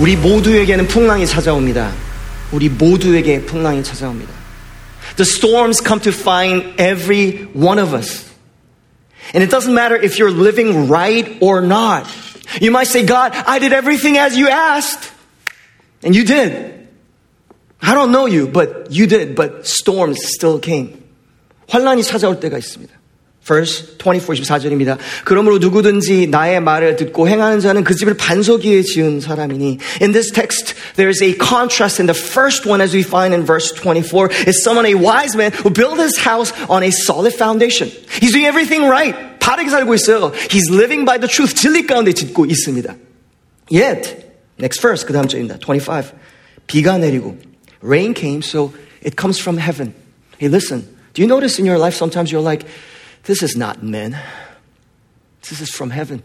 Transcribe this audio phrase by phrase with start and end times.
[0.00, 1.92] 우리 모두에게는 풍랑이 찾아옵니다.
[2.52, 4.32] 우리 모두에게 풍랑이 찾아옵니다.
[5.16, 8.24] The storms come to find every one of us.
[9.32, 12.06] And it doesn't matter if you're living right or not.
[12.60, 15.12] You might say, God, I did everything as you asked.
[16.02, 16.88] And you did.
[17.80, 19.34] I don't know you, but you did.
[19.34, 21.02] But storms still came.
[21.68, 22.92] 환란이 찾아올 때가 있습니다.
[23.48, 24.98] verse 24, 24절입니다.
[25.24, 29.78] 그러므로 누구든지 나의 말을 듣고 행하는 자는 그 집을 반석 위에 지은 사람이니.
[30.00, 33.44] In this text, there is a contrast in the first one as we find in
[33.44, 37.90] verse 24 is someone, a wise man who built his house on a solid foundation.
[38.20, 39.14] He's doing everything right.
[39.38, 40.32] 바르게 살고 있어요.
[40.48, 41.54] He's living by the truth.
[41.54, 42.96] 진리 가운데 짓고 있습니다.
[43.70, 44.24] Yet,
[44.58, 45.58] next verse, 그 다음 절입니다.
[45.60, 46.16] 25.
[46.66, 47.36] 비가 내리고,
[47.82, 48.72] rain came, so
[49.04, 49.92] it comes from heaven.
[50.40, 50.88] Hey, listen.
[51.12, 52.66] Do you notice in your life sometimes you're like,
[53.24, 54.16] this is not men.
[55.48, 56.22] This is from heaven.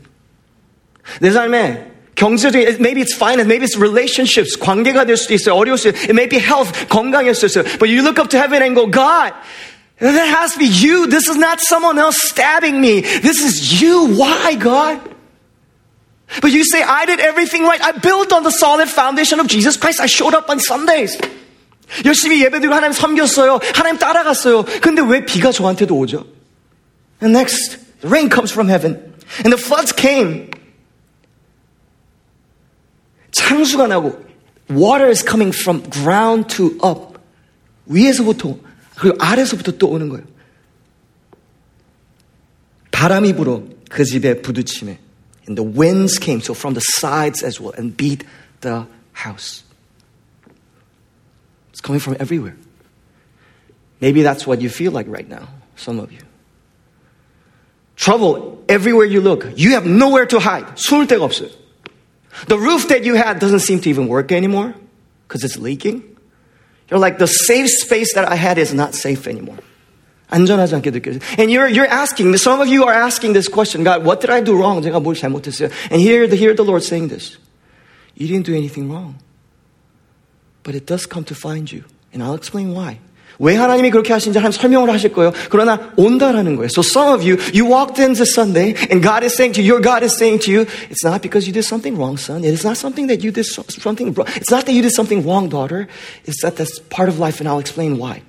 [1.19, 5.55] 내 삶에 경제적인, maybe it's finance, maybe it's relationships, 관계가 될 수도 있어요.
[5.55, 6.03] 어려울 수 있어요.
[6.03, 7.63] It may be health, 건강일 수 있어요.
[7.79, 9.33] But you look up to heaven and go, God,
[9.99, 11.07] that has to be you.
[11.07, 13.01] This is not someone else stabbing me.
[13.01, 14.15] This is you.
[14.15, 14.99] Why, God?
[16.41, 17.81] But you say, I did everything right.
[17.81, 19.99] I built on the solid foundation of Jesus Christ.
[19.99, 21.17] I showed up on Sundays.
[22.05, 23.59] 열심히 예배드리고 하나님 섬겼어요.
[23.73, 24.63] 하나님 따라갔어요.
[24.81, 26.25] 근데 왜 비가 저한테도 오죠?
[27.23, 29.13] And next, the rain comes from heaven.
[29.43, 30.49] And the floods came.
[33.31, 34.25] 창수가 나고
[34.69, 37.19] water is coming from ground to up.
[37.87, 38.57] 위에서부터
[38.95, 40.25] 그리고 아래서부터 또 오는 거예요.
[42.91, 44.99] 바람이 불어 그 집에 부딪히네.
[45.47, 48.23] And the winds came, so from the sides as well, and beat
[48.61, 49.63] the house.
[51.71, 52.55] It's coming from everywhere.
[53.99, 56.19] Maybe that's what you feel like right now, some of you.
[57.95, 59.45] Trouble everywhere you look.
[59.55, 60.65] You have nowhere to hide.
[60.75, 61.49] 숨을 데가 없어요.
[62.47, 64.73] The roof that you had doesn't seem to even work anymore
[65.27, 66.03] because it's leaking.
[66.89, 69.59] You're like, the safe space that I had is not safe anymore.
[70.31, 71.19] 안전하지 않게 느껴져요.
[71.37, 74.41] And you're, you're asking, some of you are asking this question, God, what did I
[74.41, 74.81] do wrong?
[74.81, 75.69] 제가 뭘 잘못했어요?
[75.91, 77.37] And here, hear the Lord saying this.
[78.15, 79.15] You didn't do anything wrong.
[80.63, 81.83] But it does come to find you.
[82.13, 82.99] And I'll explain why.
[83.41, 85.31] 왜 하나님이 그렇게 하신지 하나님 설명을 하실 거예요.
[85.49, 86.67] 그러나 온다라는 거예요.
[86.67, 89.79] So some of you, you walked in this Sunday and God is saying to you,
[89.79, 92.43] your God is saying to you, it's not because you did something wrong, son.
[92.43, 94.27] It is not something that you did something wrong.
[94.35, 95.87] It's not that you did something wrong, daughter.
[96.25, 98.21] It's that that's part of life and I'll explain why.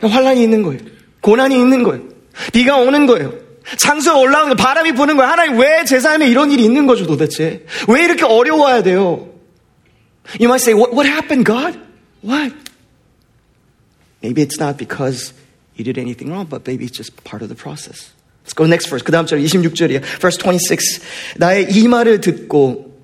[0.00, 0.80] 환란이 있는 거예요.
[1.22, 2.02] 고난이 있는 거예요.
[2.52, 3.32] 비가 오는 거예요.
[3.76, 5.30] 창수가 올라오는 거, 바람이 부는 거예요.
[5.30, 7.64] 하나님 왜 제 삶에 이런 일이 있는 거죠 도대체?
[7.88, 9.28] 왜 이렇게 어려워야 돼요?
[10.38, 11.80] You might say, what, what happened, God?
[12.22, 12.52] What?
[14.22, 15.32] Maybe it's not because
[15.76, 18.12] you did anything wrong, but maybe it's just part of the process.
[18.44, 19.02] Let's go next verse.
[19.04, 20.02] 그 다음 절 26절이에요.
[20.20, 21.00] Verse 26.
[21.36, 23.00] 나의 이 말을 듣고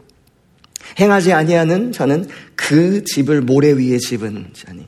[0.99, 4.87] 행하지 아니하는 자는 그 집을 모래 위에 집은 자니.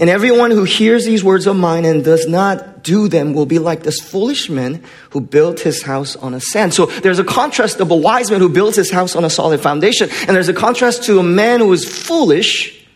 [0.00, 3.58] And everyone who hears these words of mine and does not do them will be
[3.58, 6.72] like this foolish man who built his house on a sand.
[6.72, 9.60] So there's a contrast of a wise man who builds his house on a solid
[9.60, 10.08] foundation.
[10.26, 12.86] And there's a contrast to a man who is foolish,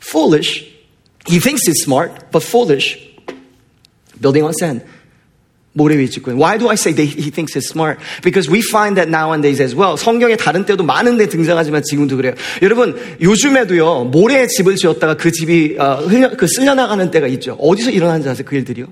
[0.00, 0.64] foolish.
[1.25, 2.97] He thinks he's smart, but foolish,
[4.19, 4.83] building on sand.
[5.73, 7.99] 모래 위에 짓고 Why do I say that he thinks he's smart?
[8.21, 9.97] Because we find that nowadays as well.
[9.97, 12.33] 성경에 다른 때도 많은 데 등장하지만 지금도 그래요.
[12.61, 17.53] 여러분 요즘에도요 모래에 집을 지었다가 그 집이 어, 흘려, 그 쓸려나가는 때가 있죠.
[17.53, 18.45] 어디서 일어나는지 아세요?
[18.47, 18.87] 그 일들이요?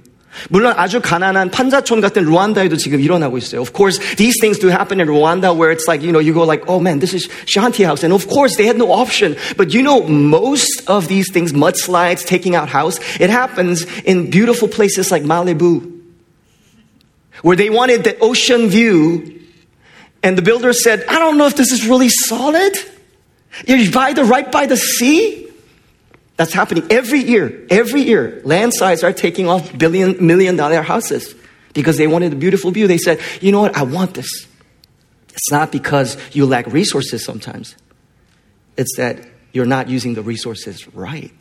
[0.50, 3.60] 물론 아주 가난한 판자촌 같은 루안다에도 지금 일어나고 있어요.
[3.60, 6.44] Of course, these things do happen in Rwanda where it's like, you know, you go
[6.44, 8.04] like, oh man, this is shanty house.
[8.04, 9.36] And of course, they had no option.
[9.56, 14.68] But you know, most of these things, mudslides, taking out house, it happens in beautiful
[14.68, 15.96] places like Malibu
[17.42, 19.40] where they wanted the ocean view.
[20.22, 22.74] And the builder said, I don't know if this is really solid.
[23.66, 25.48] You buy the right by the sea.
[26.40, 27.66] That's happening every year.
[27.70, 31.34] Every year, landsides are taking off billion, million dollar houses
[31.72, 32.86] because they wanted a beautiful view.
[32.86, 33.76] They said, you know what?
[33.76, 34.46] I want this.
[35.30, 37.76] It's not because you lack resources sometimes.
[38.76, 39.20] It's that
[39.52, 41.32] you're not using the resources right.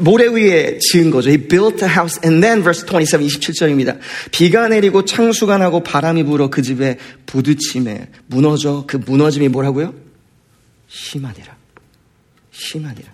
[0.00, 1.30] 모래 위에 지은 거죠.
[1.30, 2.18] He built a house.
[2.22, 3.98] And then verse 27, 27절입니다.
[4.30, 9.94] 비가 내리고 창수가 나고 바람이 불어 그 집에 부딪힘에 무너져 그 무너짐이 뭐라고요?
[10.88, 11.56] 심하니라.
[12.50, 13.13] 심하니라.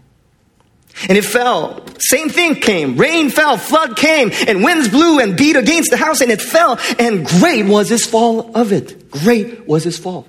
[1.09, 1.85] And it fell.
[1.99, 2.97] Same thing came.
[2.97, 6.79] Rain fell, flood came, and winds blew and beat against the house, and it fell.
[6.99, 9.11] And great was his fall of it.
[9.11, 10.27] Great was his fall.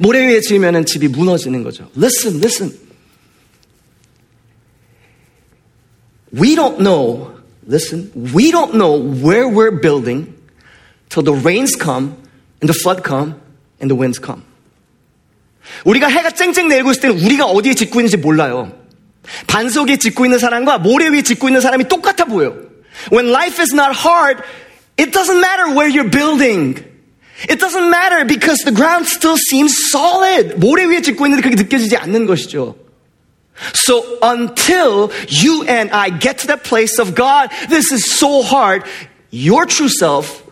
[0.00, 1.88] 모래 위에 지으면 집이 무너지는 거죠.
[1.96, 2.72] Listen, listen.
[6.32, 7.32] We don't know,
[7.66, 10.32] listen, we don't know where we're building
[11.08, 12.16] till the rains come
[12.60, 13.40] and the flood come
[13.80, 14.42] and the winds come.
[15.84, 18.72] 우리가 해가 쨍쨍 내리고 있을 때는 우리가 어디에 짓고 있는지 몰라요.
[19.46, 22.56] 반석에 짓고 있는 사람과 모래 위에 짓고 있는 사람이 똑같아 보여.
[23.12, 24.42] When life is not hard,
[24.98, 26.82] it doesn't matter where you're building.
[27.48, 30.58] It doesn't matter because the ground still seems solid.
[30.58, 32.76] 모래 위에 짓고 있는데 그게 느껴지지 않는 것이죠.
[33.74, 38.84] So until you and I get to that place of God, this is so hard,
[39.30, 40.42] your true self,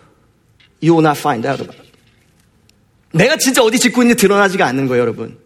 [0.80, 1.88] you will not find out about it.
[3.12, 5.38] 내가 진짜 어디 짓고 있는지 드러나지가 않는 거예요, 여러분.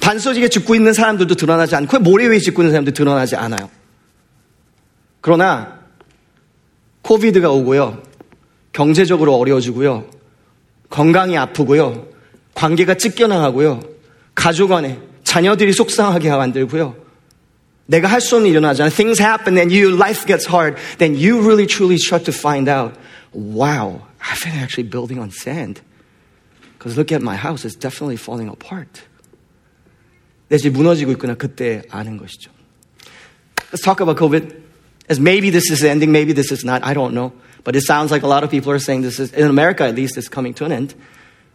[0.00, 3.70] 반소직에 짓고 있는 사람들도 드러나지 않고 모래 위에 짓고 있는 사람도 드러나지 않아요.
[5.20, 5.80] 그러나
[7.02, 8.02] 코비드가 오고요.
[8.72, 10.08] 경제적으로 어려워지고요.
[10.88, 12.08] 건강이 아프고요.
[12.54, 13.80] 관계가 찢겨나가고요.
[14.34, 16.96] 가족 안에 자녀들이 속상하게 만들고요.
[17.86, 18.92] 내가 할 수 없는 일이 일어나잖아요.
[18.94, 20.80] Things happen and you life gets hard.
[20.98, 22.94] Then you really truly start to find out,
[23.32, 25.82] wow, I've been actually building on sand.
[26.78, 29.02] Because look at my house, it's definitely falling apart.
[30.51, 31.35] 내 집 무너지고 있구나.
[31.35, 32.51] 그때 아는 것이죠.
[33.71, 34.55] Let's talk about COVID.
[35.09, 36.83] As maybe this is ending, maybe this is not.
[36.83, 37.33] I don't know.
[37.63, 39.95] But it sounds like a lot of people are saying this is, in America at
[39.95, 40.95] least, it's coming to an end.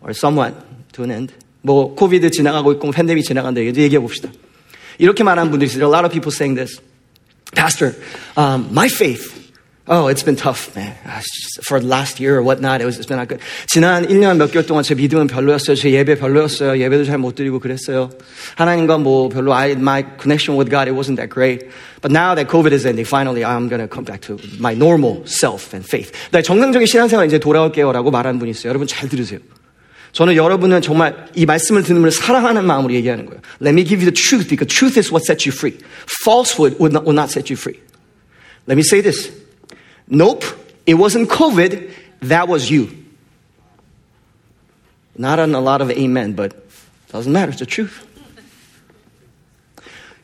[0.02, 0.52] Or somewhat
[0.92, 1.32] to an end.
[1.62, 3.62] 뭐, 코비드 지나가고 있고, 팬데믹 지나간다.
[3.62, 4.30] 얘기해 봅시다.
[4.98, 5.84] 이렇게 말하는 분들이 있어요.
[5.84, 6.80] A lot of people saying this.
[7.54, 7.94] Pastor,
[8.36, 9.35] um, my faith
[9.88, 10.94] Oh, it's been tough, man.
[11.64, 13.40] For the last year or whatnot, it was, it's been not good.
[13.66, 15.74] 지난 1년 몇 개월 동안 제 믿음은 별로였어요.
[15.74, 16.78] 제 예배 별로였어요.
[16.78, 18.10] 예배도 잘 못 드리고 그랬어요.
[18.54, 21.66] 하나님과 뭐 별로 I, my connection with God, it wasn't that great.
[22.00, 25.26] But now that COVID is ending, finally I'm going to come back to my normal
[25.26, 26.12] self and faith.
[26.30, 28.68] 나 정상적인 신앙생활 이제 돌아올게요라고 말하는 분이 있어요.
[28.68, 29.40] 여러분 잘 들으세요.
[30.12, 33.40] 저는 여러분은 정말 이 말씀을 듣는 분을 사랑하는 마음으로 얘기하는 거예요.
[33.60, 35.74] Let me give you the truth because truth is what sets you free.
[36.22, 37.80] Falsehood will not, will not set you free.
[38.68, 39.42] Let me say this.
[40.07, 40.45] Nope,
[40.85, 42.89] it wasn't COVID, that was you.
[45.17, 46.53] Not on a lot of amen, but
[47.11, 48.05] doesn't matter, it's the truth.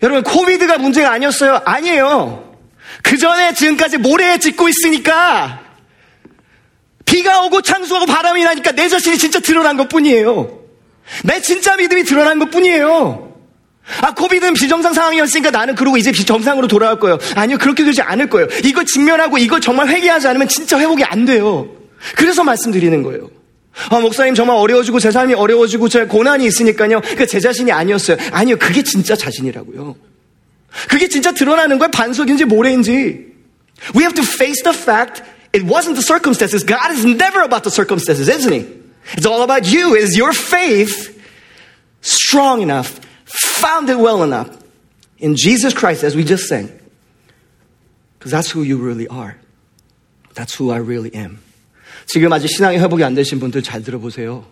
[0.02, 1.62] 여러분, 코비드가 문제가 아니었어요?
[1.66, 2.58] 아니에요.
[3.02, 5.64] 그 전에 지금까지 모래에 짓고 있으니까
[7.06, 10.60] 비가 오고 창수하고 바람이 나니까 내 자신이 진짜 드러난 것 뿐이에요.
[11.24, 13.33] 내 진짜 믿음이 드러난 것 뿐이에요.
[14.02, 17.18] 아, 코비드는 비정상 상황이었으니까 나는 그러고 이제 비정상으로 돌아갈 거예요.
[17.36, 18.48] 아니요, 그렇게 되지 않을 거예요.
[18.64, 21.70] 이걸 직면하고 이걸 정말 회개하지 않으면 진짜 회복이 안 돼요.
[22.16, 23.30] 그래서 말씀드리는 거예요.
[23.90, 27.02] 아, 목사님 정말 어려워지고 제 삶이 어려워지고 제 고난이 있으니까요.
[27.02, 28.18] 그제 자신이 아니었어요.
[28.32, 29.96] 아니요, 그게 진짜 자신이라고요.
[30.90, 31.92] 그게 진짜 드러나는 거예요.
[31.92, 33.34] 반석인지 모래인지.
[33.96, 36.66] We have to face the fact it wasn't the circumstances.
[36.66, 38.66] God is never about the circumstances, isn't He?
[39.18, 39.96] It's all about you.
[39.96, 41.12] Is your faith
[42.02, 43.00] strong enough
[43.53, 44.57] found it well enough
[45.19, 46.71] in Jesus Christ, as we just sang.
[48.19, 49.37] Because that's who you really are.
[50.35, 51.39] That's who I really am.
[52.07, 54.47] 지금 아직 신앙이 회복이 안 되신 분들 잘 들어보세요.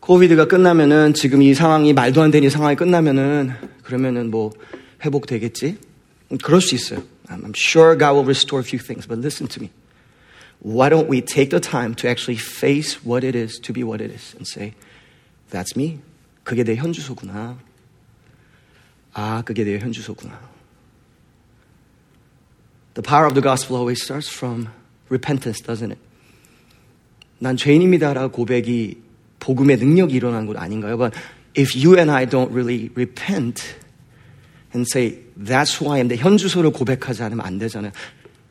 [0.00, 4.52] 코비드가 끝나면은 지금 이 상황이 말도 안 되는 상황이 끝나면은 그러면은 뭐
[5.04, 5.76] 회복되겠지?
[6.42, 7.02] 그럴 수 있어요.
[7.28, 9.70] I'm sure God will restore a few things, but listen to me.
[10.60, 14.02] Why don't we take the time to actually face what it is to be what
[14.02, 14.74] it is and say,
[15.50, 16.00] that's me.
[16.44, 17.58] 그게 내 현주소구나.
[19.14, 20.38] 아, 그게 내 현주소구나.
[22.94, 24.68] The power of the gospel always starts from
[25.08, 26.00] repentance, doesn't it?
[27.38, 29.02] 난 죄인입니다라고 고백이
[29.40, 30.98] 복음의 능력이 일어난 것 아닌가요?
[30.98, 31.16] But
[31.56, 33.62] if you and I don't really repent
[34.74, 37.92] and say, that's who I am, 내 현주소를 고백하지 않으면 안 되잖아요.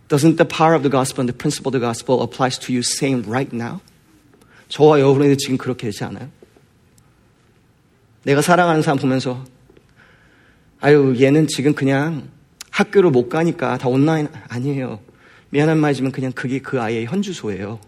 [0.09, 2.81] Doesn't the power of the gospel and the principle of the gospel applies to you
[2.81, 3.79] same right now?
[4.69, 6.29] 저와 여러분에게 지금 그렇게 되지 않아요?
[8.23, 9.45] 내가 사랑하는 사람 보면서
[10.83, 12.29] 아유 얘는 지금 그냥
[12.71, 14.99] 학교를 못 가니까 다 온라인 아니에요.
[15.49, 17.79] 미안한 말이지만 그냥 그게 그 아이의 현주소예요.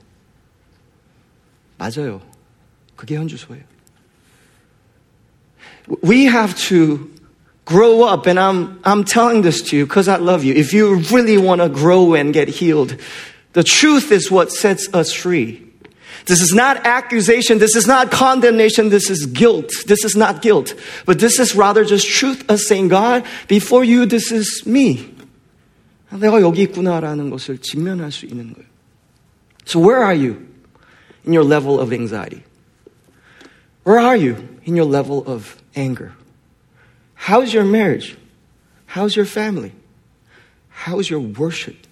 [1.77, 2.21] 맞아요.
[2.95, 3.63] 그게 현주소예요.
[6.03, 7.10] We have to
[7.65, 10.53] grow up, and I'm, I'm telling this to you because I love you.
[10.53, 12.98] If you really want to grow and get healed,
[13.53, 15.64] the truth is what sets us free.
[16.25, 17.57] This is not accusation.
[17.57, 18.89] This is not condemnation.
[18.89, 19.71] This is guilt.
[19.88, 20.75] This is not guilt.
[21.05, 25.15] But this is rather just truth of saying, God, before you, this is me.
[26.12, 28.67] 내가 여기 있구나라는 것을 직면할 수 있는 거예요.
[29.65, 30.45] So where are you
[31.25, 32.43] in your level of anxiety?
[33.83, 36.13] Where are you in your level of anger?
[37.15, 38.17] How's your marriage?
[38.88, 39.71] How's your family?
[40.69, 41.85] How's your worship?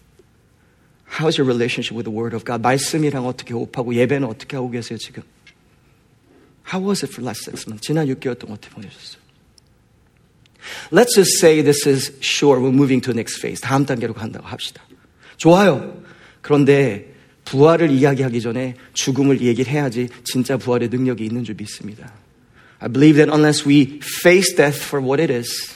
[1.13, 2.62] How's your relationship with the Word of God?
[2.62, 5.24] 말씀이랑 어떻게 호흡하고 예배는 어떻게 하고 계세요 지금?
[6.72, 7.86] How was it for last six months?
[7.86, 9.20] 지난 6개월 동안 어떻게 보내셨어요?
[10.91, 13.62] Let's just say this is sure we're moving to the next phase.
[13.62, 14.84] 다음 단계로 간다고 합시다.
[15.38, 16.01] 좋아요.
[16.41, 17.13] 그런데
[17.46, 22.13] 부활을 이야기하기 전에 죽음을 얘기를 해야지 진짜 부활의 능력이 있는 줄 믿습니다.
[22.79, 25.75] I believe that unless we face death for what it is,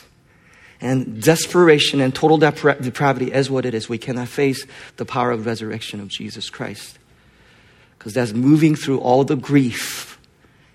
[0.81, 4.65] and desperation and total depra- depravity as what it is, we cannot face
[4.97, 6.99] the power of resurrection of Jesus Christ.
[7.97, 10.19] Because that's moving through all the grief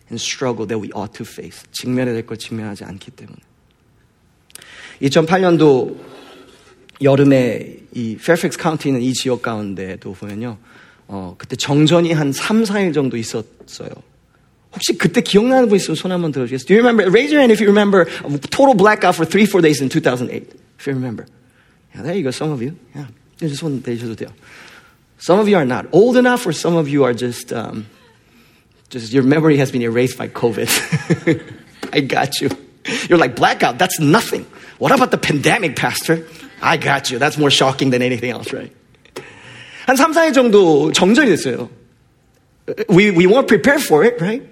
[0.09, 1.63] and struggle that we ought to face.
[1.73, 3.39] 직면해야 될 걸 직면하지 않기 때문에.
[5.03, 5.97] 2008년도
[7.03, 10.59] 여름에 이 페어팩스 카운티는 이 지역 가운데도 보면요.
[11.07, 13.91] 어, 그때 정전이 한 3, 4일 정도 있었어요.
[14.73, 16.67] 혹시 그때 기억나는 분 있으면 손 한번 들어주겠어요?
[16.67, 17.11] Do you remember?
[17.11, 20.53] Raise your hand if you remember a total blackout for three, four days in 2008.
[20.79, 21.27] If you remember.
[21.95, 22.31] Yeah, there you go.
[22.31, 22.77] Some of you.
[22.95, 23.07] Yeah.
[23.41, 24.29] 이제 손 대셔도 돼요.
[25.19, 27.87] Some of you are not old enough, or some of you are just, um,
[28.89, 30.69] just your memory has been erased by COVID.
[31.93, 32.51] I got you.
[33.09, 34.47] You're like, blackout, that's nothing.
[34.79, 36.27] What about the pandemic, Pastor?
[36.63, 37.19] I got you.
[37.19, 38.73] That's more shocking than anything else, right?
[39.87, 41.71] 한 3, 4일 정도 정전이 됐어요.
[42.91, 44.43] We, we weren't prepared for it, right?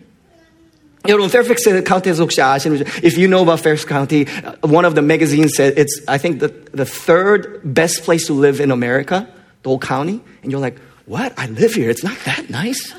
[1.08, 4.26] 여러분, Fairfax 카운티에서 혹시 아시는 if you know about Fairfax County,
[4.62, 8.60] one of the magazines said it's, I think, the, the third best place to live
[8.60, 9.28] in America,
[9.62, 10.20] the whole county.
[10.42, 11.32] And you're like, what?
[11.38, 11.90] I live here.
[11.90, 12.92] It's not that nice.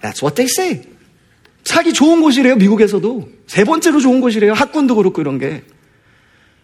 [0.00, 0.86] That's what they say.
[1.64, 3.28] 살기 좋은 곳이래요, 미국에서도.
[3.46, 4.54] 세 번째로 좋은 곳이래요.
[4.54, 5.62] 학군도 그렇고 이런 게.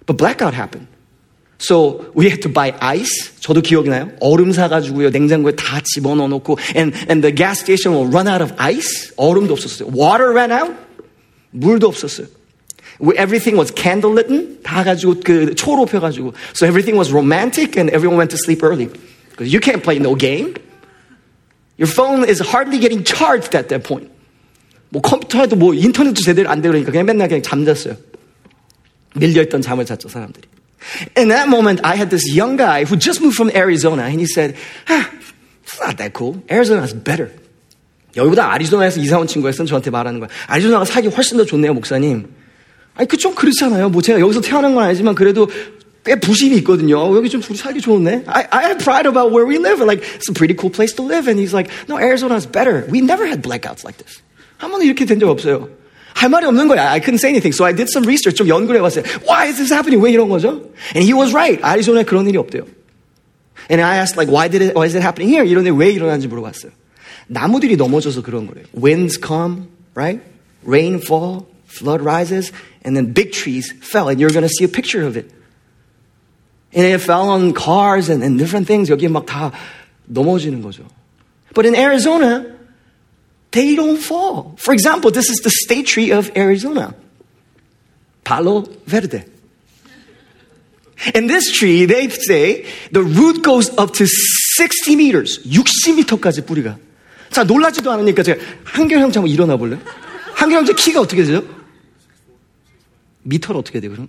[0.07, 0.87] But blackout happened.
[1.59, 3.33] So we had to buy ice.
[3.41, 4.11] 저도 기억이 나요.
[4.21, 5.11] 얼음 사가지고요.
[5.11, 6.59] 냉장고에 다 집어넣어 놓고.
[6.77, 9.13] And, and the gas station will run out of ice.
[9.17, 9.89] 얼음도 없었어요.
[9.95, 10.75] Water ran out.
[11.51, 12.27] 물도 없었어요.
[13.17, 14.63] Everything was candlelit.
[14.63, 16.35] 다 가지고 그 초로 펴가지고.
[16.55, 18.91] So everything was romantic and everyone went to sleep early.
[19.31, 20.55] Because you can't play no game.
[21.79, 24.11] Your phone is hardly getting charged at that point.
[24.91, 27.97] 뭐 컴퓨터에도 뭐 인터넷도 제대로 안 되니까 그냥 맨날 그냥 잠잤어요.
[29.17, 30.47] 밀려있던 잠을 잤죠, 사람들이.
[31.17, 34.27] In that moment, I had this young guy who just moved from Arizona, and he
[34.27, 34.55] said,
[34.89, 35.09] ah,
[35.63, 36.43] it's not that cool.
[36.51, 37.31] Arizona's better.
[38.17, 40.29] 여기보다 아리조나에서 이사 온 친구였으면 저한테 말하는 거야.
[40.47, 42.29] 아리조나가 살기 훨씬 더 좋네요, 목사님.
[42.97, 43.89] 아니, 그 좀 그렇잖아요.
[43.89, 45.49] 뭐 제가 여기서 태어난 건 아니지만 그래도
[46.05, 47.17] 꽤 부심이 있거든요.
[47.17, 48.25] 여기 좀 둘이 살기 좋네.
[48.27, 49.81] I, I have pride about where we live.
[49.83, 51.27] Like, it's a pretty cool place to live.
[51.27, 52.85] And he's like, no, Arizona's better.
[52.91, 54.21] We never had blackouts like this.
[54.59, 55.71] 한 번도 이렇게 된 적 없어요.
[56.15, 56.91] 할 말이 없는 거야.
[56.91, 57.53] I couldn't say anything.
[57.53, 58.37] So I did some research.
[58.37, 59.05] 좀 연구를 해봤어요.
[59.27, 60.05] Why is this happening?
[60.05, 60.71] 왜 이런 거죠?
[60.95, 61.59] And he was right.
[61.63, 62.67] 아리조나에 그런 일이 없대요.
[63.71, 65.45] And I asked, like, why did it, why is it happening here?
[65.45, 66.71] 이런데 왜 일어나는지 물어봤어요.
[67.27, 68.67] 나무들이 넘어져서 그런 거래요.
[68.77, 70.23] Winds come, right?
[70.67, 72.53] Rain fall, flood rises,
[72.85, 74.09] and then big trees fell.
[74.09, 75.33] And you're going to see a picture of it.
[76.75, 78.91] And it fell on cars and, and different things.
[78.91, 79.53] 여기 막 다
[80.07, 80.85] 넘어지는 거죠.
[81.55, 82.45] But in Arizona,
[83.52, 84.56] they don't fall.
[84.58, 86.94] For example, this is the state tree of Arizona.
[88.24, 89.26] Palo Verde.
[91.16, 95.40] And this tree, they say, the root goes up to 60 meters.
[95.46, 96.78] 60m까지 뿌리가.
[97.32, 99.80] 자, 놀라지도 않으니까 제가 한결 형제 한번 일어나 볼래요?
[100.34, 101.44] 한결 형제 키가 어떻게 되죠?
[103.24, 104.08] 미터로 어떻게 돼요, 그럼?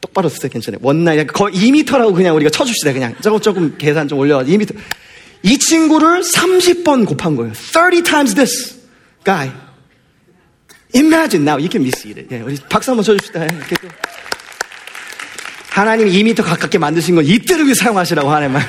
[0.00, 0.80] 똑바로 쓰세요, 괜찮아요.
[0.82, 3.14] 원나잇, 거의 2m라고 그냥 우리가 쳐줍시다, 그냥.
[3.22, 4.76] 조금, 조금 계산 좀 올려가지고 2m.
[5.43, 7.53] 이 친구를 30번 곱한 거예요.
[7.53, 8.75] 30 times this
[9.23, 9.51] guy.
[10.93, 12.33] Imagine now, you can be seated.
[12.33, 13.45] 예, 우리 박수 한번 쳐줍시다.
[13.45, 13.87] 이렇게 또.
[15.69, 18.57] 하나님이 2m 가깝게 만드신 건 이때를 위해 사용하시라고 하나님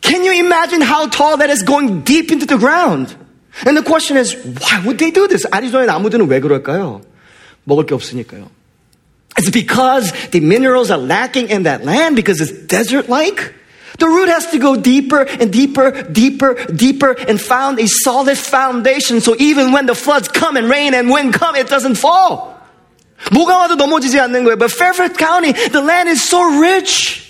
[0.00, 3.16] Can you imagine how tall that is going deep into the ground?
[3.66, 5.46] And the question is, why would they do this?
[5.50, 7.02] 아리조나의 나무들은 왜 그럴까요?
[7.64, 8.50] 먹을 게 없으니까요.
[9.36, 13.54] It's because the minerals are lacking in that land because it's desert-like.
[13.98, 19.20] The root has to go deeper and deeper, deeper, deeper, and found a solid foundation.
[19.20, 22.52] So even when the floods come and rain and wind come, it doesn't fall.
[23.30, 24.58] 뭐가 와도 넘어지지 않는 거예요.
[24.58, 27.22] But Fairfax County, the land is so rich.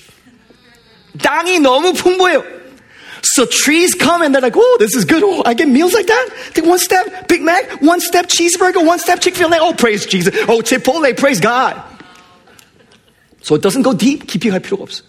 [1.18, 2.42] 땅이 너무 풍부해요.
[3.22, 5.22] So trees come and they're like, oh, this is good.
[5.22, 6.28] Oh, I get meals like that.
[6.54, 9.58] Take one step, Big Mac, one step cheeseburger, one step Chick-fil-A.
[9.60, 10.34] Oh, praise Jesus.
[10.48, 11.80] Oh, Chipotle, praise God.
[13.42, 14.26] So it doesn't go deep.
[14.26, 15.04] 깊이 갈 필요가 없어요.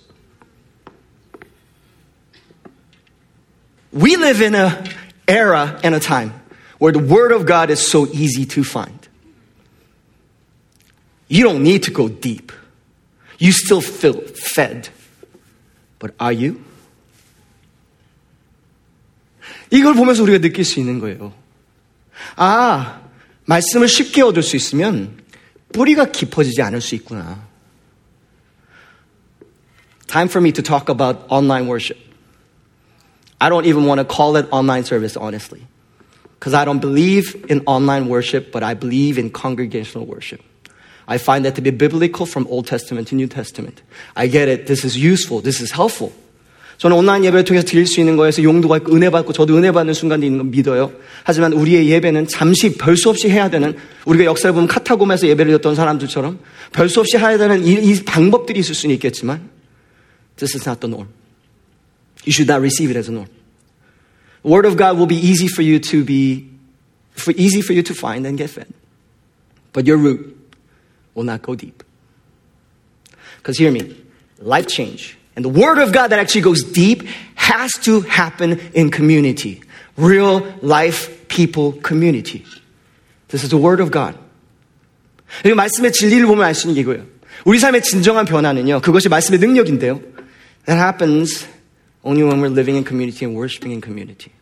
[3.92, 4.90] We live in an
[5.28, 6.34] era and a time
[6.80, 9.08] where the Word of God is so easy to find.
[11.28, 12.52] You don't need to go deep.
[13.40, 14.90] You still feel fed.
[16.00, 16.62] But are you?
[19.72, 21.34] 이걸 보면서 우리가 느낄 수 있는 거예요.
[22.36, 23.02] 아,
[23.46, 25.18] 말씀을 쉽게 얻을 수 있으면
[25.74, 27.48] 뿌리가 깊어지지 않을 수 있구나.
[30.08, 32.00] Time for me to talk about online worship.
[33.40, 35.62] I don't even want to call it online service, honestly.
[36.40, 40.42] Because I don't believe in online worship, but I believe in congregational worship.
[41.08, 43.82] I find that to be biblical from Old Testament to New Testament.
[44.16, 44.68] I get it.
[44.68, 45.42] This is useful.
[45.42, 46.12] This is helpful.
[46.78, 49.94] 저는 온라인 예배를 통해서 드릴 수 있는 거에서 용도가 있고 은혜 받고 저도 은혜 받는
[49.94, 50.92] 순간도 있는 건 믿어요.
[51.24, 55.76] 하지만 우리의 예배는 잠시 별 수 없이 해야 되는 우리가 역사를 보면 카타곰에서 예배를 드렸던
[55.76, 56.40] 사람들처럼
[56.74, 59.50] 별 수 없이 해야 되는 이, 이 방법들이 있을 수는 있겠지만
[60.36, 61.08] this is not the norm.
[62.24, 63.30] You should not receive it as a norm.
[64.44, 66.50] The word of God will be easy for you to be
[67.14, 68.68] for easy for you to find and get fed.
[69.74, 70.38] But your root
[71.14, 71.84] will not go deep.
[73.38, 73.96] Because hear me,
[74.40, 77.04] life change and the word of God that actually goes deep
[77.36, 79.62] has to happen in community.
[79.98, 82.46] Real life people community.
[83.30, 84.18] This is the word of God.
[85.44, 87.06] 이 말씀의 진리를 보면 알 수 있는 게 이거예요.
[87.44, 90.00] 우리 삶의 진정한 변화는요, 그것이 말씀의 능력인데요.
[90.66, 91.48] That happens
[92.05, 94.33] only when we're living in community and worshiping in community.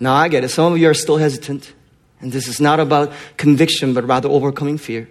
[0.00, 0.48] Now I get it.
[0.48, 1.72] Some of you are still hesitant.
[2.20, 5.08] And this is not about conviction, but rather overcoming fear.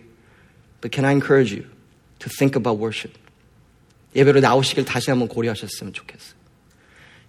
[0.82, 1.66] But can I encourage you
[2.20, 3.18] to think about worship?
[4.16, 6.36] 예배로 나오시길 다시 한번 고려하셨으면 좋겠어요.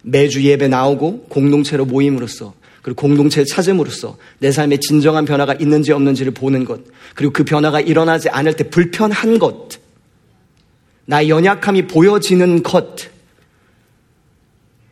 [0.03, 6.65] 매주 예배 나오고 공동체로 모임으로써 그리고 공동체를 찾음으로써 내 삶에 진정한 변화가 있는지 없는지를 보는
[6.65, 6.81] 것
[7.15, 9.79] 그리고 그 변화가 일어나지 않을 때 불편한 것
[11.05, 13.14] 나의 연약함이 보여지는 것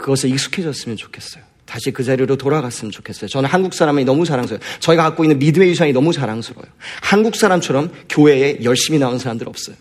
[0.03, 1.41] 그것에 익숙해졌으면 좋겠어요.
[1.65, 3.29] 다시 그 자리로 돌아갔으면 좋겠어요.
[3.29, 4.61] 저는 한국 사람이 너무 자랑스러워요.
[4.81, 6.69] 저희가 갖고 있는 믿음의 유산이 너무 자랑스러워요.
[7.01, 9.77] 한국 사람처럼 교회에 열심히 나오는 사람들 없어요.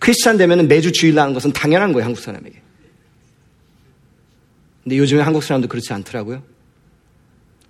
[0.00, 2.60] 크리스찬 되면 매주 주일 나는 것은 당연한 거예요, 한국 사람에게.
[4.82, 6.42] 근데 요즘에 한국 사람도 그렇지 않더라고요.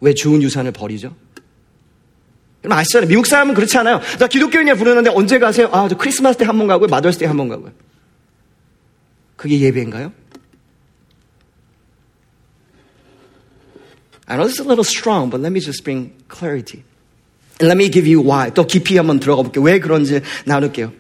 [0.01, 1.15] 왜 좋은 유산을 버리죠?
[2.65, 3.09] 여러분 아시잖아요.
[3.09, 4.01] 미국 사람은 그렇지 않아요.
[4.19, 5.69] 나 기독교인이야 부르는데 언제 가세요?
[5.73, 6.89] 아, 저 크리스마스 때 한 번 가고요.
[6.89, 7.73] 마더스 때 한 번 가고요.
[9.37, 10.13] 그게 예배인가요?
[14.32, 16.84] I know this is a little strong, but let me just bring clarity.
[17.60, 18.52] And let me give you why.
[18.52, 19.64] 또 깊이 한번 들어가 볼게요.
[19.64, 20.92] 왜 그런지 나눌게요.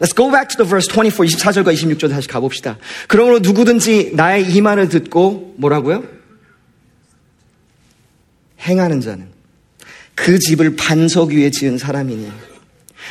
[0.00, 2.78] Let's go back to the verse 24, 24절과 26절 다시 가봅시다.
[3.08, 6.04] 그러므로 누구든지 나의 이 말을 듣고 뭐라고요?
[8.60, 9.28] 행하는 자는
[10.14, 12.30] 그 집을 반석 위에 지은 사람이니.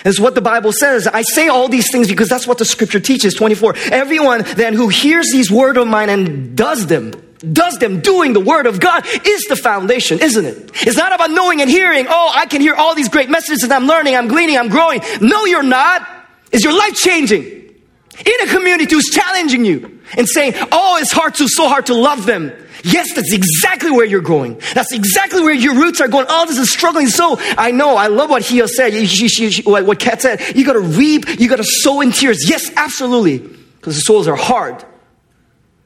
[0.04, 1.08] That's what the Bible says.
[1.08, 3.34] I say all these things because that's what the scripture teaches.
[3.34, 3.74] 24.
[3.92, 7.12] Everyone then who hears these word of mine and does them,
[7.51, 10.71] does them, doing the word of God is the foundation, isn't it?
[10.87, 12.07] It's not about knowing and hearing.
[12.09, 15.01] Oh, I can hear all these great messages and I'm learning, I'm gleaning, I'm growing.
[15.21, 16.07] No, you're not.
[16.53, 17.43] Is your life changing?
[17.43, 21.95] In a community who's challenging you and saying, oh, it's hard to, so hard to
[21.95, 22.53] love them.
[22.85, 24.61] Yes, that's exactly where you're going.
[24.75, 26.27] That's exactly where your roots are going.
[26.29, 27.09] Oh, this is struggling.
[27.09, 30.57] So I know, I love what Hia said, she, she, she, what Kat said.
[30.57, 32.49] You gotta reap, you gotta sow in tears.
[32.49, 33.39] Yes, absolutely.
[33.39, 34.85] Because the souls are hard.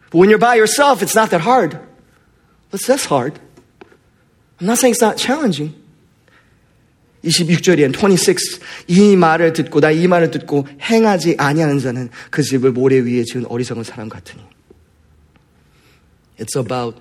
[0.10, 1.80] But when you're by yourself, it's not that hard.
[2.70, 3.40] But that's hard.
[4.60, 5.74] I'm not saying it's not challenging.
[7.24, 8.60] 26절이엔 26.
[8.88, 13.46] 이 말을 듣고 나 이 말을 듣고 행하지 아니하는 자는 그 집을 모래 위에 지은
[13.46, 14.42] 어리석은 사람 같으니.
[16.40, 17.00] It's about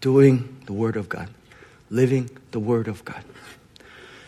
[0.00, 1.30] doing the word of God.
[1.90, 3.22] living the word of God.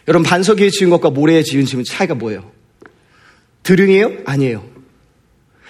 [0.06, 2.50] 여러분 반석 위에 지은 것과 모래에 지은 집은 차이가 뭐예요?
[3.62, 4.22] 드릉이에요?
[4.26, 4.68] 아니에요.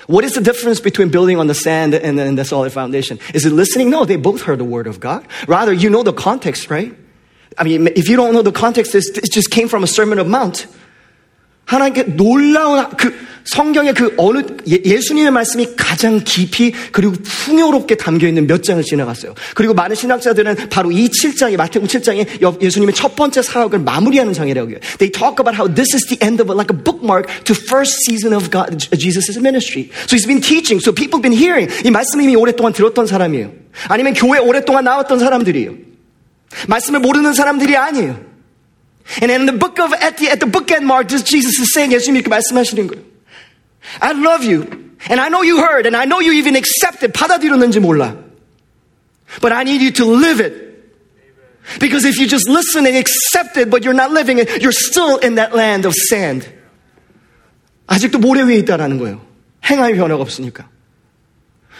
[0.08, 3.18] What is the difference between building on the sand and, and the solid foundation?
[3.32, 3.88] Is it listening?
[3.88, 5.26] No, they both heard the word of God.
[5.48, 6.94] Rather, you know the context, right?
[7.56, 10.26] I mean, if you don't know the context, it just came from a Sermon of
[10.26, 10.66] Mount.
[11.66, 13.14] 하나님께 놀라운 그
[13.53, 19.33] 성경의 그 어느 예, 수님의 말씀이 가장 깊이 그리고 풍요롭게 담겨 있는 몇 장을 지나갔어요.
[19.55, 24.79] 그리고 많은 신학자들은 바로 이 7장이 마태복음 7장이 예수님의 첫 번째 사역을 마무리하는 장이라고 해요.
[24.99, 28.33] They talk about how this is the end of like a bookmark to first season
[28.33, 29.89] of God, Jesus' ministry.
[30.05, 30.79] So he's been teaching.
[30.79, 31.71] So people have been hearing.
[31.85, 33.51] 이 말씀을 이미 오랫동안 들었던 사람이에요.
[33.87, 35.73] 아니면 교회 오랫동안 나왔던 사람들이에요.
[36.67, 38.29] 말씀을 모르는 사람들이 아니에요.
[39.23, 42.17] And in the book of, at the, at the bookend mark, Jesus is saying, 예수님
[42.17, 43.08] 이렇게 말씀하시는 거예요.
[44.01, 44.89] I love you.
[45.09, 48.15] And I know you heard, and I know you even accepted, 받아들였는지 몰라.
[49.41, 50.69] But I need you to live it.
[51.79, 55.17] Because if you just listen and accept it, but you're not living it, you're still
[55.17, 56.49] in that land of sand.
[57.87, 59.21] 아직도 모래 위에 있다라는 거예요.
[59.65, 60.67] 행함의 변화가 없으니까.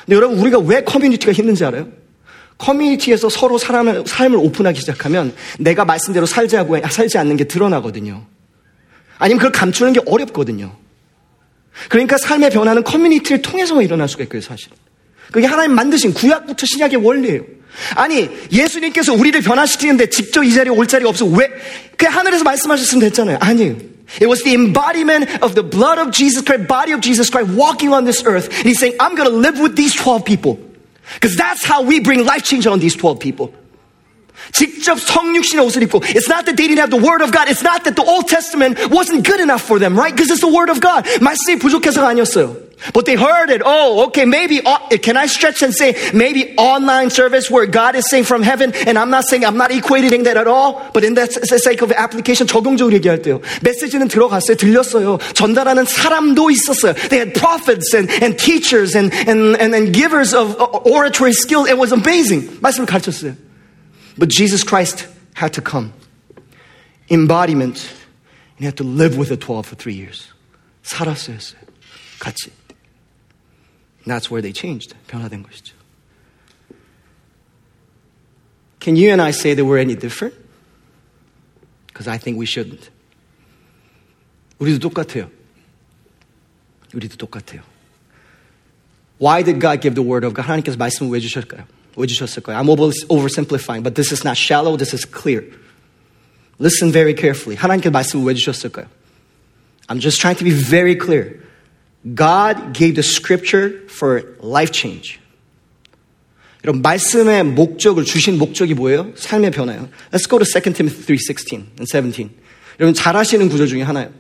[0.05, 1.89] 근데 여러분, 우리가 왜 커뮤니티가 힘든지 알아요?
[2.57, 8.25] 커뮤니티에서 서로 사람을, 삶을 오픈하기 시작하면 내가 말씀대로 살지, 하고, 살지 않는 게 드러나거든요.
[9.17, 10.75] 아니면 그걸 감추는 게 어렵거든요.
[11.87, 14.69] 그러니까 삶의 변화는 커뮤니티를 통해서 일어날 수가 있고요, 사실.
[15.31, 17.43] 그게 하나님 만드신 구약부터 신약의 원리예요.
[17.95, 21.25] 아니, 예수님께서 우리를 변화시키는데 직접 이 자리에 올 자리가 없어.
[21.25, 21.49] 왜?
[21.97, 23.37] 그냥 하늘에서 말씀하셨으면 됐잖아요.
[23.39, 23.77] 아니에요.
[24.19, 27.93] It was the embodiment of the blood of Jesus Christ, body of Jesus Christ walking
[27.93, 28.49] on this earth.
[28.49, 30.57] And he's saying, I'm going to live with these 12 people.
[31.13, 33.53] Because that's how we bring life change on these 12 people.
[34.52, 37.48] 직접 성육신의 옷을 입고 It's not that they didn't have the word of God.
[37.48, 40.14] It's not that the Old Testament wasn't good enough for them, right?
[40.14, 41.04] Because it's the word of God.
[41.20, 42.56] 말씀이 부족해서가 아니었어요.
[42.92, 43.62] But they heard it.
[43.64, 48.04] Oh, okay, maybe, uh, can I stretch and say, maybe online service where God is
[48.10, 51.14] saying from heaven, and I'm not saying, I'm not equating that at all, but in
[51.14, 53.40] that sake of application 적용적으로 얘기할 때요.
[53.62, 54.56] 메시지는 들어갔어요.
[54.56, 55.18] 들렸어요.
[55.32, 56.92] 전달하는 사람도 있었어요.
[57.08, 61.64] They had prophets and, and teachers and, and, and, and givers of oratory skill.
[61.64, 62.60] It was amazing.
[62.60, 63.34] 말씀을 가르쳤어요.
[64.16, 65.92] But Jesus Christ had to come.
[67.10, 67.90] Embodiment.
[68.56, 70.32] And he had to live with the 12 for three years.
[70.84, 71.38] 살았어요.
[72.20, 72.50] 같이.
[74.04, 74.94] And that's where they changed.
[75.08, 75.74] 변화된 것이죠.
[78.80, 80.34] Can you and I say that we're any different?
[81.87, 82.90] Because I think we shouldn't.
[84.58, 85.30] 우리도 똑같아요.
[86.92, 87.62] 우리도 똑같아요.
[89.18, 90.46] Why did God give the word of God?
[90.46, 91.66] 하나님께서 말씀을 왜 주셨을까요?
[91.98, 92.58] 왜 주셨을까요?
[92.58, 95.44] I'm oversimplifying, but this is not shallow, this is clear.
[96.58, 97.56] Listen very carefully.
[97.56, 98.87] 하나님께서 말씀을 왜 주셨을까요?
[99.88, 101.40] I'm just trying to be very clear.
[102.14, 105.18] God gave the scripture for life change.
[106.64, 109.12] 여러분 말씀의 목적을 주신 목적이 뭐예요?
[109.16, 109.88] 삶의 변화예요.
[110.12, 112.30] Let's go to 2 Timothy 3:16 and 17.
[112.80, 114.10] 여러분 잘 아시는 구절 중에 하나예요.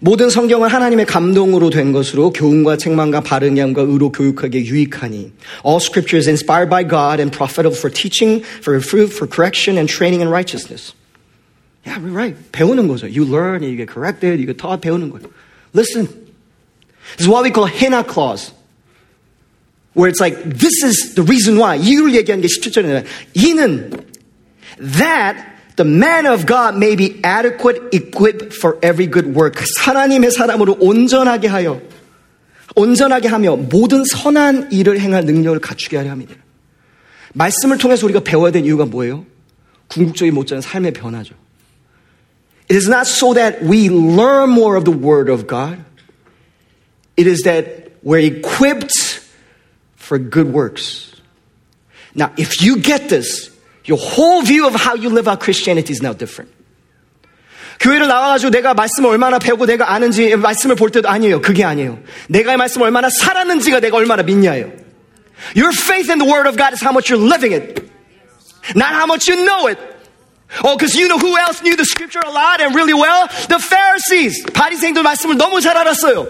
[0.00, 5.32] 모든 성경은 하나님의 감동으로 된 것으로 교훈과 책망과 바른 양과 의로 교육하기에 유익하니
[5.64, 9.88] all scripture is inspired by God and profitable for teaching, for reproof, for correction and
[9.88, 10.94] training in righteousness.
[11.86, 12.36] Yeah, we're right.
[12.52, 13.06] 배우는 거죠.
[13.06, 15.30] You learn, you get corrected, you get taught 배우는 거예요.
[15.72, 16.08] Listen.
[17.16, 18.52] This is what we call hina clause.
[19.94, 23.04] Where it's like this is the reason why 이유를 얘기하는 게 17절이잖아요.
[23.34, 23.90] 이는
[24.98, 29.63] that the man of God may be adequate, equipped for every good work.
[29.79, 31.81] 하나님의 사람으로 온전하게 하여,
[32.75, 36.35] 온전하게 하며 모든 선한 일을 행할 능력을 갖추게 하려 합니다.
[37.33, 39.25] 말씀을 통해서 우리가 배워야 될 이유가 뭐예요?
[39.87, 41.35] 궁극적인 못지않은 삶의 변화죠.
[42.69, 45.83] It is not so that we learn more of the Word of God.
[47.17, 49.21] It is that we're equipped
[49.97, 51.11] for good works.
[52.15, 53.51] Now, if you get this,
[53.85, 56.51] your whole view of how you live out Christianity is now different.
[57.79, 61.41] 교회를 나와가지고 내가 말씀을 얼마나 배우고 내가 아는지 말씀을 볼 때도 아니에요.
[61.41, 61.99] 그게 아니에요.
[62.29, 64.71] 내가 이 말씀을 얼마나 살았는지가 내가 얼마나 믿냐예요.
[65.55, 67.81] Your faith in the Word of God is how much you're living it,
[68.75, 69.79] not how much you know it.
[70.63, 73.27] Oh, because you know who else knew the scripture a lot and really well?
[73.47, 74.43] The Pharisees.
[74.53, 76.27] 바리새인들 말씀을 너무 잘 알았어요.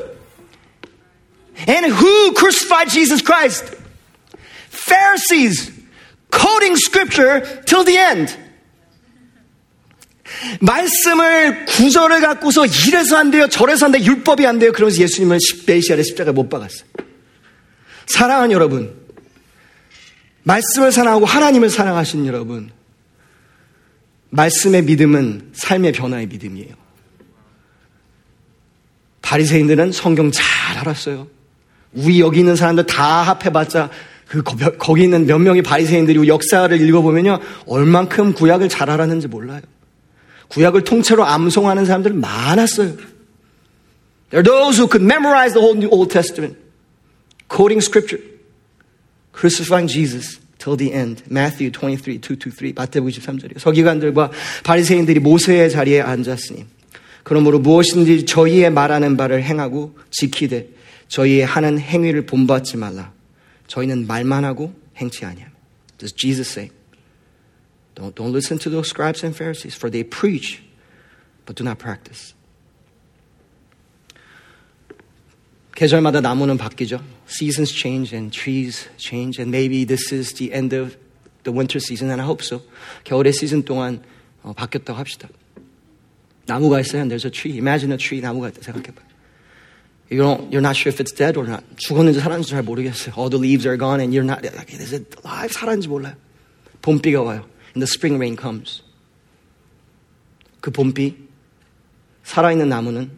[1.68, 3.76] And who crucified Jesus Christ?
[4.70, 5.75] Pharisees.
[6.31, 8.47] Quoting scripture till the end.
[10.61, 14.73] 말씀을 구절을 갖고서 이래서 안 돼요, 저래서 안 돼요, 율법이 안 돼요.
[14.73, 16.89] 그러면서 예수님을 메시아의 십자가에 못 박았어요.
[18.07, 18.95] 사랑하는 여러분,
[20.43, 22.71] 말씀을 사랑하고 하나님을 사랑하신 여러분,
[24.31, 26.75] 말씀의 믿음은 삶의 변화의 믿음이에요.
[29.23, 31.29] 바리새인들은 성경 잘 알았어요.
[31.93, 33.91] 우리 여기 있는 사람들 다 합해봤자
[34.27, 39.61] 그 거기 있는 몇 명의 바리새인들이 역사를 읽어보면요 얼만큼 구약을 잘 알았는지 몰라요.
[40.49, 42.97] 구약을 통째로 암송하는 사람들 많았어요.
[44.31, 46.59] There are those who could memorize the whole New Old Testament,
[47.49, 48.23] quoting Scripture,
[49.33, 51.23] crucifying Jesus till the end.
[51.31, 52.75] Matthew 23, 2 to 3.
[52.75, 53.59] 마태복음 23절이에요.
[53.59, 54.31] 서기관들과
[54.65, 56.67] 바리새인들이 모세의 자리에 앉았으니
[57.23, 60.69] 그러므로 무엇인지 저희의 말하는 바를 행하고 지키되
[61.09, 63.16] 저희의 하는 행위를 본받지 말라.
[63.68, 65.50] 저희는 말만 하고 행치 아니함.
[65.98, 66.72] Does Jesus say?
[67.96, 70.64] Don't, don't listen to those scribes and Pharisees, for they preach,
[71.46, 72.34] but do not practice.
[75.76, 77.02] 계절마다 나무는 바뀌죠.
[77.28, 80.98] Seasons change and trees change, and maybe this is the end of
[81.44, 82.62] the winter season, and I hope so.
[83.04, 84.04] 겨울의 시즌 동안
[84.44, 85.30] 어, 바뀌었다고 합시다.
[86.46, 87.58] 나무가 있어요, and there's a tree.
[87.58, 89.05] Imagine a tree, 나무가 있다 생각해봐요.
[90.10, 91.64] You don't, you're not sure if it's dead or not.
[91.78, 93.16] 죽었는지 살았는지 잘 모르겠어요.
[93.18, 95.54] All the leaves are gone and you're not, like, is it alive?
[95.54, 96.16] 살았는지 몰라요.
[96.82, 97.46] 봄비가 와요.
[97.74, 98.84] And the spring rain comes.
[100.60, 101.16] 그 봄비,
[102.24, 103.12] 살아있는 나무는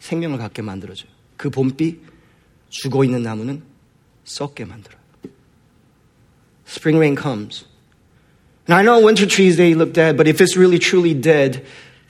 [0.00, 1.10] 생명을 갖게 만들어줘요.
[1.36, 2.00] 그 봄비,
[2.70, 3.62] 죽어있는 나무는
[4.24, 5.00] 썩게 만들어요.
[6.66, 7.66] Spring rain comes.
[8.66, 11.64] And I know winter trees, they look dead, but if it's really truly dead,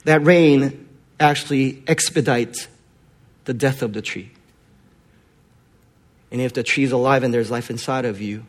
[0.05, 0.87] that rain
[1.19, 2.67] actually expedites
[3.50, 4.30] the death of the tree.
[6.30, 8.46] And if the tree is alive and there's life inside of you,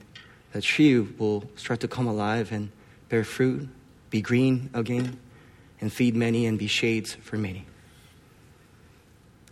[0.51, 2.69] the tree will start to come alive and
[3.09, 3.67] bear fruit,
[4.11, 5.17] be green again,
[5.79, 7.65] and feed many and be shades for many.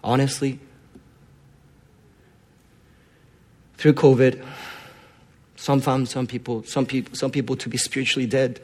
[0.04, 0.60] Honestly,
[3.78, 4.46] through COVID,
[5.56, 8.62] some found some people, some people, some people to be spiritually dead.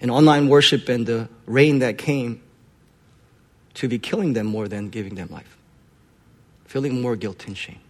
[0.00, 2.42] And online worship and the rain that came
[3.74, 5.56] to be killing them more than giving them life.
[6.64, 7.80] Feeling more guilt and shame.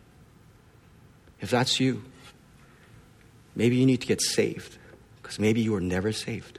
[1.40, 2.02] If that's you,
[3.54, 4.78] maybe you need to get saved
[5.22, 6.58] because maybe you were never saved.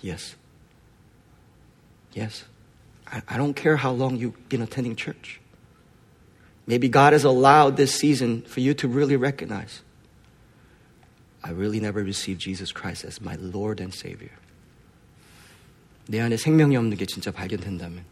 [0.00, 0.34] Yes.
[2.12, 2.44] Yes.
[3.06, 5.40] I, I don't care how long you've been attending church.
[6.66, 9.82] Maybe God has allowed this season for you to really recognize
[11.44, 14.30] I really never received Jesus Christ as my Lord and Savior.
[16.06, 18.04] 내 안에 생명이 없는 게 진짜 발견된다면.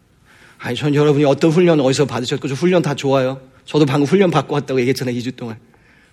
[0.58, 3.40] 아니, 전 여러분이 어떤 훈련 어디서 받으셨고, 저 훈련 다 좋아요.
[3.64, 5.58] 저도 방금 훈련 받고 왔다고 얘기했잖아요, 2주 동안.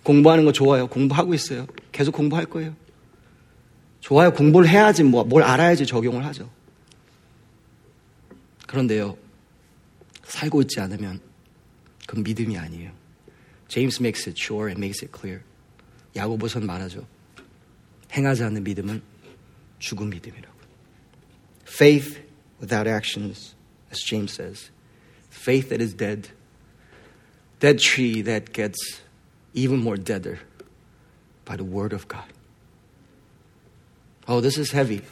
[0.04, 0.88] 공부하는 거 좋아요.
[0.88, 1.68] 공부하고 있어요.
[1.92, 2.76] 계속 공부할 거예요.
[4.00, 4.34] 좋아요.
[4.34, 6.50] 공부를 해야지, 뭐, 뭘 알아야지 적용을 하죠.
[8.68, 9.18] 그런데요,
[10.26, 11.20] 살고 있지 않으면
[12.06, 12.92] 그건 믿음이 아니에요.
[13.68, 15.44] James makes it sure and makes it clear.
[16.16, 17.06] 야고보선 말하죠.
[18.12, 19.02] 행하지 않는 믿음은
[19.80, 20.59] 죽은 믿음이라고.
[21.69, 22.21] Faith
[22.61, 23.55] without actions,
[23.91, 24.71] as James says.
[25.31, 26.29] Faith that is dead.
[27.61, 29.01] Dead tree that gets
[29.55, 30.41] even more deader
[31.45, 32.25] by the word of God.
[34.27, 35.03] Oh, this is heavy,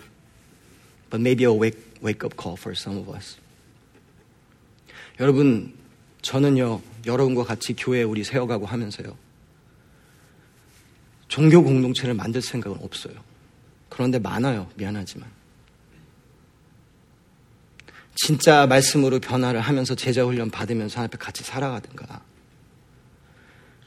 [1.11, 3.37] but maybe a wake, wake up call for some of us.
[5.21, 5.75] 여러분,
[6.23, 9.17] 저는요, 여러분과 같이 교회 우리 세워가고 하면서요,
[11.29, 13.15] 종교 공동체를 만들 생각은 없어요.
[13.89, 14.71] 그런데 많아요.
[14.77, 15.31] 미안하지만.
[18.17, 22.23] 진짜 말씀으로 변화를 하면서 제자 훈련 받으면서 하나님 앞에 같이 살아가든가.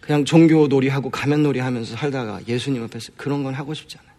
[0.02, 4.16] 그냥 종교 놀이하고 가면 놀이 하면서 살다가 예수님 앞에서 그런 건 하고 싶지 않아요.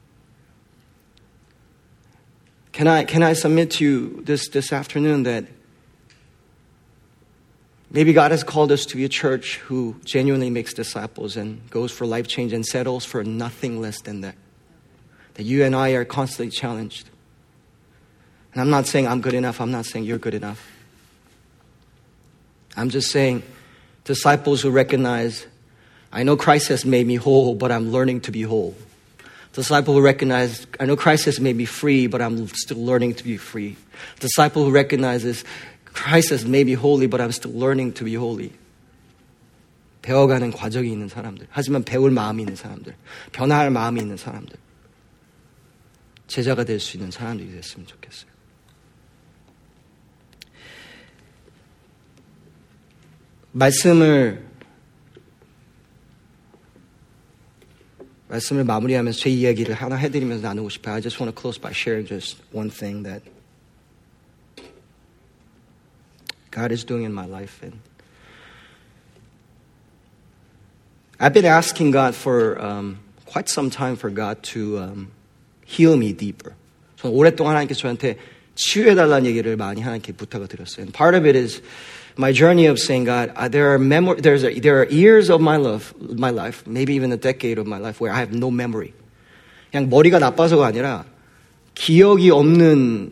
[2.72, 5.46] Can I, can I submit to you this, this afternoon that
[7.90, 11.90] maybe God has called us to be a church who genuinely makes disciples and goes
[11.90, 14.34] for life change and settles for nothing less than that?
[15.34, 17.08] That you and I are constantly challenged.
[18.52, 20.66] And I'm not saying I'm good enough, I'm not saying you're good enough.
[22.76, 23.42] I'm just saying
[24.04, 25.46] disciples who recognize,
[26.12, 28.74] I know Christ has made me whole, but I'm learning to be whole.
[29.52, 33.24] Disciple who recognize, I know Christ has made me free, but I'm still learning to
[33.24, 33.76] be free.
[34.20, 35.44] Disciple who recognizes,
[35.86, 38.52] Christ has made me holy, but I'm still learning to be holy.
[40.02, 41.48] 배워가는 과정이 있는 사람들.
[41.50, 42.94] 하지만 배울 마음이 있는 사람들.
[43.32, 44.56] 변화할 마음이 있는 사람들.
[46.28, 48.29] 제자가 될 수 있는 사람들이 됐으면 좋겠어요.
[53.52, 54.44] 말씀을
[58.28, 60.94] 말씀을 마무리하면서 제 이야기를 하나 해드리면서 나누고 싶어요.
[60.96, 63.22] I just want to close by sharing just one thing that
[66.50, 67.62] God is doing in my life.
[67.62, 67.78] And
[71.20, 75.12] I've been asking God for um, quite some time for God to um,
[75.64, 76.54] heal me deeper.
[76.96, 78.18] 저는 오랫동안 하나님께서 저한테
[78.54, 80.82] 치유해달라는 얘기를 많이 하나님께 부탁을 드렸어요.
[80.82, 81.62] And part of it is
[82.16, 85.40] my journey of saying, God, uh, there are memor- there's a, there are years of
[85.40, 88.50] my life, my life, maybe even a decade of my life where I have no
[88.50, 88.92] memory.
[89.70, 91.04] 그냥 머리가 나빠서가 아니라
[91.74, 93.10] 기억이 없는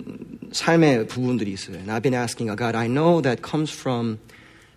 [0.52, 1.76] 삶의 부분들이 있어요.
[1.76, 4.18] And I've been asking God, I know that comes from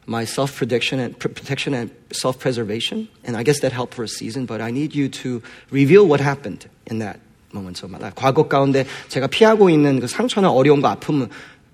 [0.07, 4.45] my self-protection and protection and self-preservation, and I guess that helped for a season.
[4.45, 7.19] But I need you to reveal what happened in that
[7.53, 8.15] moments of my life.
[8.15, 11.29] 과거 가운데 제가 피하고 있는 그 상처나 어려움과 아픔은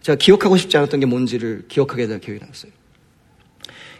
[0.08, 2.72] 제가 기억하고 싶지 않았던 게 뭔지를 기억하게 될 기억이 났어요.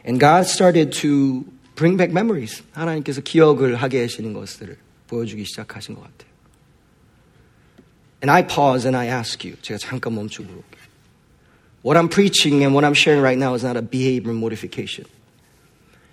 [0.06, 2.64] And God started to bring back memories.
[2.74, 6.32] 하나님께서 기억을 하게 하시는 것들을 보여주기 시작하신 것 같아요.
[8.22, 9.58] And I pause and I ask you.
[9.62, 10.84] 제가 잠깐 멈추고 물어볼게요.
[11.84, 15.06] What I'm preaching and what I'm sharing right now is not a behavior modification.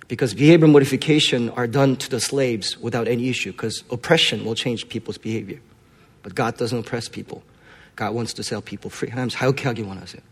[0.08, 4.88] Because behavior modification are done to the slaves without any issue because oppression will change
[4.88, 5.60] people's behavior.
[6.22, 7.42] But God doesn't oppress people.
[7.96, 9.10] God wants to set people free.
[9.10, 10.22] 하나님 자유케 하기 원하세요.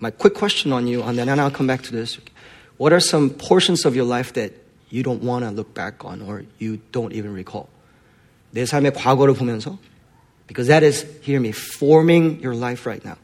[0.00, 2.18] My quick question on you, and then I'll come back to this.
[2.76, 4.52] What are some portions of your life that
[4.90, 7.68] you don't want to look back on or you don't even recall?
[8.52, 9.78] 내 삶의 과거를 보면서
[10.46, 13.16] because that is, hear me, forming your life right now.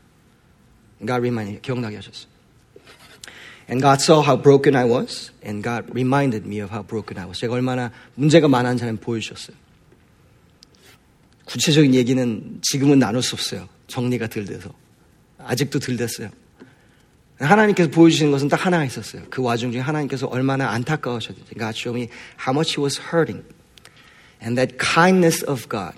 [0.99, 2.27] And God reminded me, 기억나게 하셨어요.
[3.69, 7.27] And God saw how broken I was, and God reminded me of how broken I
[7.27, 7.38] was.
[7.38, 9.57] 제가 얼마나 문제가 많은 사람 보여주셨어요.
[11.46, 13.68] 구체적인 얘기는 지금은 나눌 수 없어요.
[13.88, 14.74] 정리가 덜 돼서.
[15.38, 16.30] 아직도 덜 됐어요.
[17.40, 19.24] 하나님께서 보여주시는 것은 딱 하나가 있었어요.
[19.30, 21.56] 그 와중 중에 하나님께서 얼마나 안타까우셨는지.
[21.56, 23.44] God showed me how much he was hurting.
[24.42, 25.98] And that kindness of God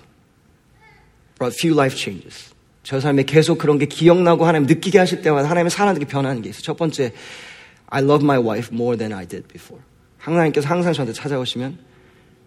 [1.38, 2.52] brought few life changes.
[2.82, 6.62] 저 삶에 계속 그런 게 기억나고 하나님 느끼게 하실 때마다 하나님의 사람들이 변하는 게 있어요.
[6.62, 7.12] 첫 번째,
[7.86, 9.82] I love my wife more than I did before.
[10.18, 11.78] 하나님께서 항상 저한테 찾아오시면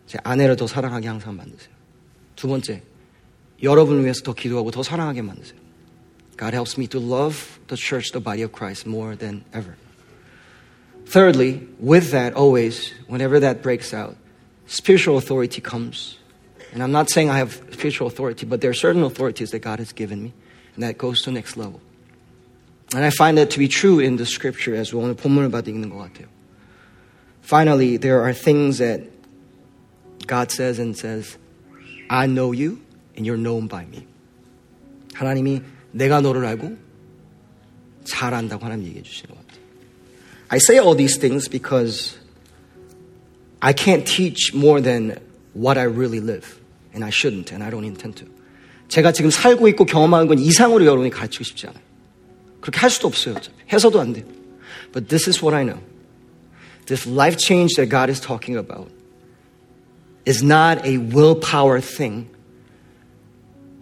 [0.07, 1.69] 제 아내를 더 사랑하게 항상 만드세요.
[2.35, 2.81] 두 번째,
[3.62, 5.58] 여러분을 위해서 더 기도하고 더 사랑하게 만드세요.
[6.36, 9.76] God helps me to love the church, the body of Christ, more than ever.
[11.06, 14.16] Thirdly, with that, always, whenever that breaks out,
[14.66, 16.18] spiritual authority comes.
[16.72, 19.78] And I'm not saying I have spiritual authority, but there are certain authorities that God
[19.78, 20.34] has given me,
[20.74, 21.80] and that goes to the next level.
[22.94, 25.04] And I find that to be true in the scripture as well.
[25.04, 26.28] 오늘 본문을 봐도 읽는 것 같아요.
[27.40, 29.08] Finally, there are things that
[30.26, 31.38] God says and says,
[32.10, 32.82] I know you
[33.20, 34.06] and you're known by me.
[35.14, 36.76] 하나님이 내가 너를 알고
[38.04, 39.62] 잘 안다고 하나님 얘기해 주시는 것 같아요.
[40.48, 42.18] I say all these things because
[43.60, 45.18] I can't teach more than
[45.54, 46.60] what I really live.
[46.94, 48.26] And I shouldn't, and I don't intend to.
[48.88, 51.82] 제가 지금 살고 있고 경험하는 건 이상으로 여러분이 가르치고 싶지 않아요.
[52.60, 53.34] 그렇게 할 수도 없어요.
[53.34, 53.56] 어차피.
[53.70, 54.24] 해서도 안 돼요.
[54.92, 55.82] But this is what I know.
[56.86, 58.88] This life change that God is talking about
[60.24, 62.28] is not a willpower thing,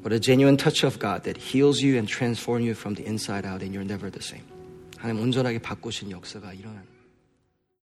[0.03, 3.47] but a genuine touch of God that heals you and transforms you from the inside
[3.47, 4.45] out, and you're never the same.
[4.99, 6.83] 하나님 온전하게 바꾸신 역사가 일어나는.